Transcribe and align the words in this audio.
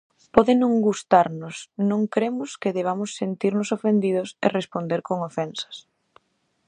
Pode 0.35 0.53
non 0.61 0.73
gustarnos 0.87 1.55
non 1.89 2.01
cremos 2.13 2.49
que 2.61 2.75
debamos 2.77 3.09
sentirnos 3.21 3.69
ofendidos 3.77 4.29
e 4.45 4.47
responder 4.59 5.01
con 5.07 5.17
ofensas. 5.29 5.75